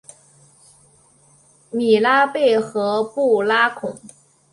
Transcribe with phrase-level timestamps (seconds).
[1.69, 3.99] 米拉贝和布拉孔。